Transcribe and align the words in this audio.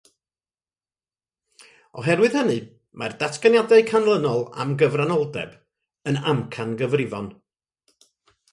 Oherwydd 2.03 2.37
hynny, 2.39 2.55
mae'r 3.01 3.15
datganiadau 3.25 3.85
canlynol 3.91 4.43
am 4.65 4.73
gyfranoldeb 4.81 5.55
yn 6.13 6.21
amcangyfrifon. 6.33 7.29